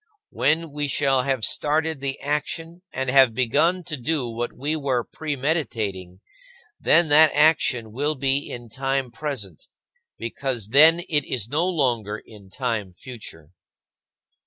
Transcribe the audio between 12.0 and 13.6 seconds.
in time future.